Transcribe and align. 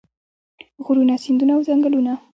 غرونه 0.85 1.15
سیندونه 1.23 1.51
او 1.55 1.61
ځنګلونه. 1.67 2.13